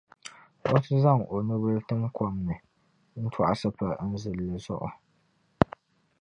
[0.73, 2.55] o ti zaŋ o nubil’ tim kom ni
[3.21, 4.89] n-tɔɣisi pa n zilinli zuɣu.